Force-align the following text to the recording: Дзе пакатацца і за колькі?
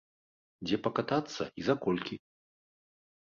Дзе 0.67 0.77
пакатацца 0.85 1.43
і 1.63 1.67
за 1.67 1.75
колькі? 1.83 2.15